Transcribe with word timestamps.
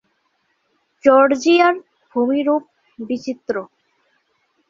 জর্জিয়ার 1.03 1.75
ভূমিরূপ 2.15 2.63
বিচিত্র। 2.99 3.55